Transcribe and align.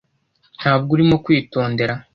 Ntabwo 0.59 0.89
urimo 0.95 1.15
kwitondera. 1.23 1.93